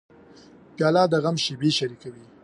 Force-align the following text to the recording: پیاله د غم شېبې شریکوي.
پیاله 0.75 1.03
د 1.11 1.13
غم 1.23 1.35
شېبې 1.43 1.69
شریکوي. 1.77 2.25